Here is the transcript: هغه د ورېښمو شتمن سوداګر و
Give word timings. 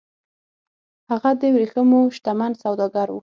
هغه 1.09 1.31
د 1.41 1.43
ورېښمو 1.55 2.01
شتمن 2.15 2.51
سوداګر 2.63 3.07
و 3.11 3.15